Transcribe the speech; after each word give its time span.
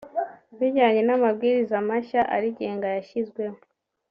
bijyanye 0.59 1.01
n’amabwiriza 1.05 1.75
mashya 1.89 2.21
arigenga 2.35 2.85
yashyizweho 2.95 3.57